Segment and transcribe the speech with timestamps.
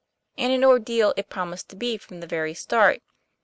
[0.35, 3.03] And an ordeal it promised to be from the very start.